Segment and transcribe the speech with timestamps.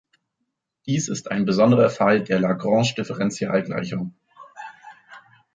[0.87, 4.15] Dies ist ein besonderer Fall der Lagrange-Differentialgleichung.